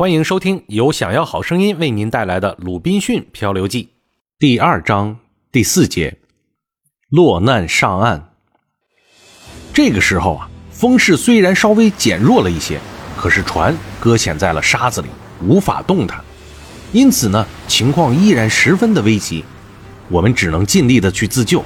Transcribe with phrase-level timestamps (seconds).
[0.00, 3.84] 欢迎收听由想要好声音为您带来的《鲁滨逊漂流记》
[4.38, 5.18] 第二章
[5.52, 6.16] 第四节
[7.10, 8.30] “落难上岸”。
[9.74, 12.80] 这个时候啊，风势虽然稍微减弱了一些，
[13.14, 15.08] 可是船搁浅在了沙子里，
[15.42, 16.24] 无法动弹，
[16.92, 19.44] 因此呢，情况依然十分的危急。
[20.08, 21.62] 我们只能尽力的去自救。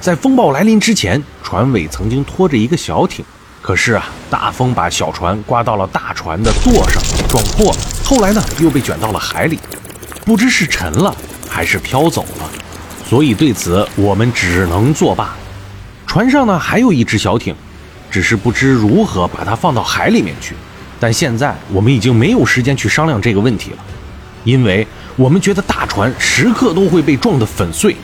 [0.00, 3.24] 在风暴来临之前，船尾曾经拖着一个小艇。
[3.62, 7.78] 可是啊，大风把小船刮到了大船的舵上，撞破了。
[8.04, 9.56] 后来呢，又被卷到了海里，
[10.24, 11.14] 不知是沉了
[11.48, 12.50] 还是飘走了。
[13.08, 15.32] 所以对此，我们只能作罢。
[16.08, 17.54] 船上呢，还有一只小艇，
[18.10, 20.56] 只是不知如何把它放到海里面去。
[20.98, 23.78] 但现在我们已经没有时间去商量这个问题了，
[24.42, 27.94] 因为我们觉得大船时刻都会被撞得粉碎。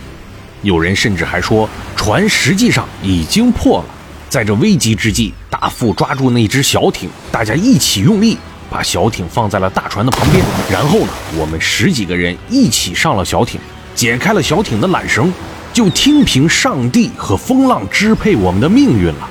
[0.63, 3.85] 有人甚至还说，船实际上已经破了。
[4.29, 8.37] 在这危急之际，大副抓住那只小艇，大家一起用力，
[8.69, 10.45] 把小艇放在了大船的旁边。
[10.71, 13.59] 然后呢，我们十几个人一起上了小艇，
[13.95, 15.33] 解开了小艇的缆绳，
[15.73, 19.29] 就听凭上帝和风浪支配我们的命运了。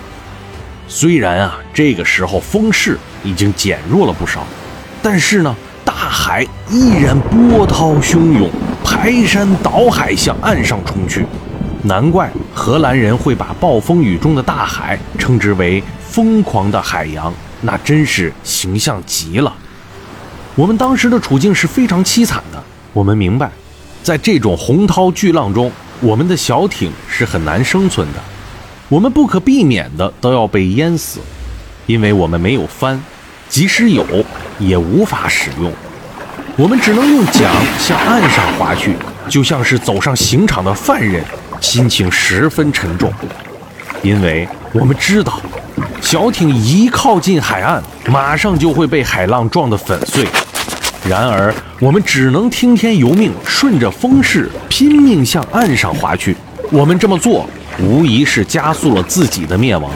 [0.87, 4.47] 虽然啊，这个时候风势已经减弱了不少，
[5.03, 8.49] 但是呢，大海依然波涛汹涌，
[8.83, 11.23] 排山倒海向岸上冲去。
[11.83, 19.53] 难怪荷兰人会把暴风雨中的大海称之为“疯狂的海洋”，那真是形象极了。
[20.55, 22.61] 我们当时的处境是非常凄惨的。
[22.93, 23.51] 我们明白，
[24.01, 28.19] 在这种洪涛巨浪中，我们的小艇是很难生存的。
[28.89, 31.19] 我们不可避免的都要被淹死，
[31.85, 32.99] 因为我们没有帆，
[33.47, 34.03] 即使有，
[34.57, 35.71] 也无法使用。
[36.55, 38.95] 我们只能用桨向岸上划去，
[39.29, 41.23] 就像是走上刑场的犯人。
[41.61, 43.11] 心情十分沉重，
[44.01, 45.39] 因为我们知道，
[46.01, 50.25] 小艇一靠近海岸，马上就会被海浪撞得粉碎。
[51.07, 56.35] 然而，我们只能听天由命，顺着风势拼命向岸上划去。
[56.71, 57.49] 我们这么做，
[57.79, 59.89] 无疑是加速了自己的灭亡。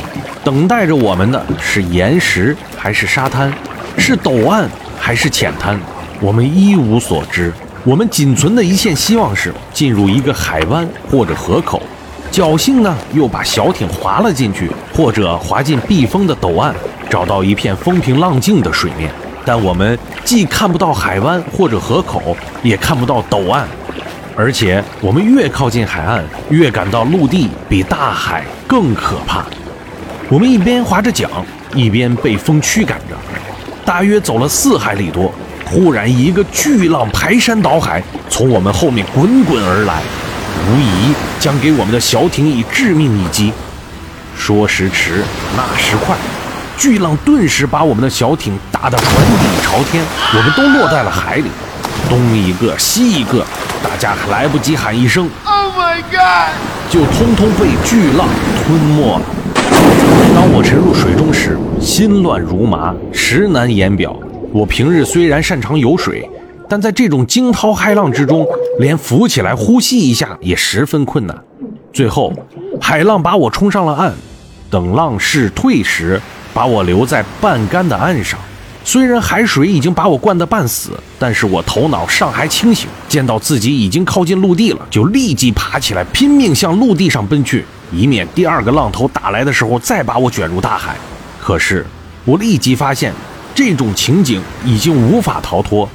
[0.44, 3.52] 等待着我们的是岩石还是沙滩，
[3.98, 4.70] 是陡岸
[5.00, 5.80] 还是浅滩，
[6.20, 7.52] 我们一无所知。
[7.84, 11.82] 我们仅存的一线希望是进入一个海湾或者河口，
[12.32, 16.76] 侥幸呢又把小艇划了进去，或者划进避风的陡岸，
[17.10, 19.12] 找到一片风平浪静的水面。
[19.44, 23.68] 但我们既看不到海湾或者河口，也看不到陡岸，
[24.36, 29.44] 而且我们越靠近海岸，越感到陆地比大海更可怕。
[30.30, 31.28] 我们一边划着桨，
[31.74, 33.16] 一边被风驱赶着，
[33.84, 35.34] 大约走了四海里多。
[35.72, 40.02] 忽然，一个巨浪排山倒海，从我们后面滚滚而来，
[40.68, 43.54] 无疑将给我们的小艇以致命一击。
[44.36, 45.24] 说时迟，
[45.56, 46.18] 那时快，
[46.78, 50.04] 巨浪顿时把我们的小艇打得船底朝天，
[50.36, 51.46] 我们都落在了海里，
[52.10, 53.46] 东一个西一个，
[53.82, 56.52] 大家还来不及喊一声 “Oh my God”，
[56.92, 58.28] 就通通被巨浪
[58.66, 59.22] 吞没了。
[60.36, 64.14] 当我沉入水中时，心乱如麻，实难言表。
[64.54, 66.30] 我平日虽然擅长游水，
[66.68, 68.46] 但在这种惊涛骇浪之中，
[68.80, 71.38] 连浮起来呼吸一下也十分困难。
[71.94, 72.34] 最后，
[72.82, 74.14] 海浪把我冲上了岸，
[74.70, 76.22] 等浪势退时，
[76.54, 78.38] 把我留在半干的岸上。
[78.84, 90.98] 虽然海水已经把我灌得半死，但是我头脑尚还清醒，见到自己已经靠近陆地了，就立即爬起来，拼命向陆地上奔去，以免第二个浪头打来的时候再把我卷入大海。
[91.40, 91.86] 可是，
[92.26, 93.14] 我立即发现。
[93.54, 95.88] 这种情景已经无法逃脱。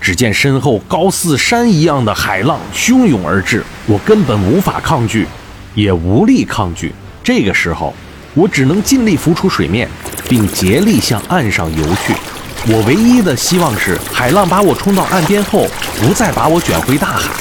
[0.00, 5.26] 只见身后高似山一样的海浪汹涌而至，我根本无法抗拒，
[5.74, 6.94] 也无力抗拒。
[7.24, 7.92] 这个时候，
[8.32, 9.88] 我只能尽力浮出水面，
[10.28, 12.14] 并竭力向岸上游去。
[12.72, 15.66] 我唯一的希望是，海浪把我冲到岸边后，
[16.00, 17.32] 不再把我卷回大海。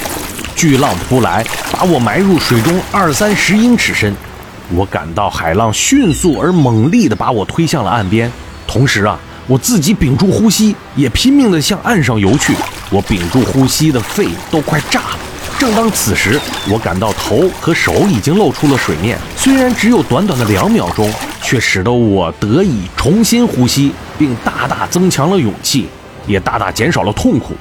[0.56, 4.16] 巨浪扑来，把我埋入水中二三十英尺深。
[4.74, 8.32] 我感到海浪迅速而猛烈地把我推向了岸边，
[8.66, 9.20] 同时啊。
[9.48, 12.54] 我自己屏住呼吸，也拼命地向岸上游去。
[12.90, 15.20] 我屏住呼吸的肺都快炸了。
[15.58, 16.38] 正当此时，
[16.70, 19.18] 我感到头和手已经露出了水面。
[19.38, 21.10] 虽然只有短短的两秒钟，
[21.42, 25.88] 却使得我得以重新呼吸，并大大增强了勇气，
[26.28, 27.56] 也大大减少了痛苦。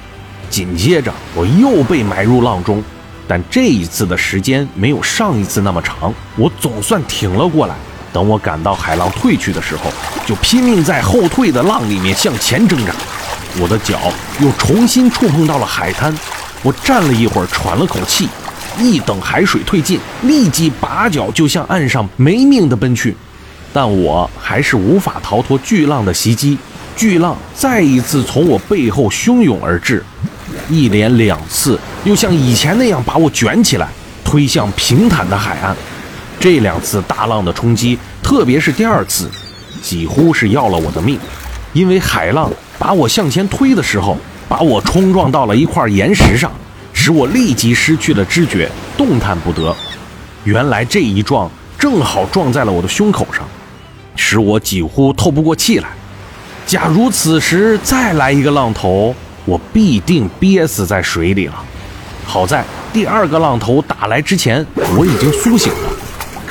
[0.49, 2.83] 紧接着，我又被埋入浪中，
[3.29, 6.13] 但这一次的时间没有上一次那么长。
[6.35, 7.75] 我总算挺了过来。
[8.13, 9.91] 等我感到海浪退去的时候，
[10.25, 12.93] 就拼命在后退的浪里面向前挣扎。
[13.59, 13.99] 我的脚
[14.39, 16.15] 又重新触碰到了海滩，
[16.63, 18.27] 我站了一会儿，喘了口气。
[18.79, 23.15] 一等海水退尽，立即拔脚就向岸上没命的奔去。
[23.73, 26.57] 但我还是无法逃脱巨浪的袭击。
[26.95, 30.03] 巨浪再一次从我背后汹涌而至，
[30.69, 33.87] 一连两次，又像以前那样把我卷起来，
[34.23, 35.75] 推向平坦的海岸。
[36.49, 39.29] 这两次大浪的冲击，特别是第二次，
[39.81, 41.19] 几乎是要了我的命，
[41.73, 42.49] 因为海浪
[42.79, 44.17] 把我向前推的时候，
[44.47, 46.49] 把我冲撞到了一块岩石上，
[46.93, 49.75] 使我立即失去了知觉，动弹不得。
[50.45, 53.45] 原来这一撞正好撞在了我的胸口上，
[54.15, 55.89] 使我几乎透不过气来。
[56.65, 59.13] 假如此时再来一个浪头，
[59.43, 61.55] 我必定憋死在水里了。
[62.25, 62.63] 好在
[62.93, 64.65] 第二个浪头打来之前，
[64.95, 65.89] 我已经苏醒了，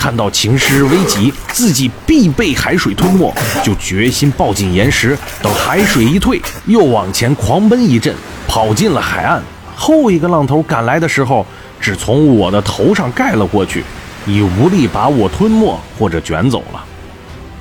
[0.07, 8.15] 看到情势危急，自己必被海水吞没，就决心抱紧岩石，等海水一退，又往前狂奔一阵，
[8.47, 9.43] 跑进了海岸。
[9.75, 11.45] 后一个浪头赶来的时候，
[11.81, 13.83] 只从我的头上盖了过去，
[14.29, 16.85] 已无力把我吞没或者卷走了。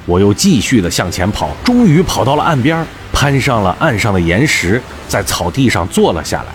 [0.06, 6.50] 我又继续的向前跑，终于跑到了岸边，攀上了岸上的岩石，在草地上坐了下来。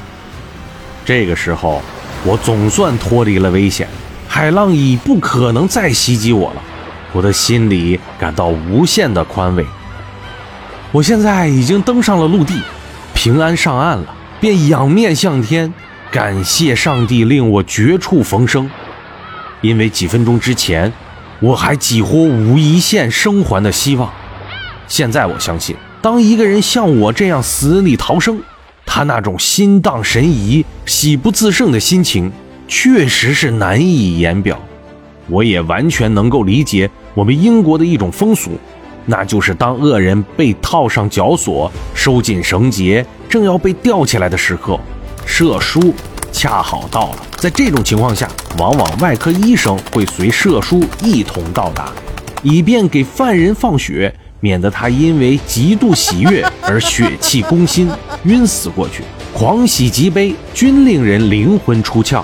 [1.05, 1.83] 这个时候，
[2.23, 3.89] 我总算脱离了危险，
[4.33, 6.63] 海浪已不可能再袭击我了。
[7.13, 9.67] 我的心里感到无限的宽慰。
[10.93, 12.55] 我现在已经登上了陆地，
[13.13, 15.75] 平安上岸了，便仰面向天，
[16.13, 18.71] 感谢上帝令我绝处逢生，
[19.63, 20.93] 因为几分钟之前。
[21.41, 24.13] 我还几乎无一线生还的希望。
[24.87, 28.41] 现在我相信，当一个人像我这样死里逃生，
[28.87, 32.31] 他那种心荡神怡、喜不自胜的心情，
[32.71, 34.57] 确实是难以言表。
[35.29, 38.53] 我也完全能够理解我们英国的一种风俗，
[39.05, 44.79] 那就是当恶人被套上绞索、收紧绳结，正要被吊起来的时刻，
[45.27, 45.93] 射书。
[46.33, 51.93] 恰好到了，在这种情况下，往往外科医生会随舍书一同到达，
[52.41, 57.91] 以便给犯人放血，免得他因为极度喜悦而血气攻心，
[58.25, 59.03] 晕死过去。
[59.35, 62.23] 狂喜极悲，均令人灵魂出窍。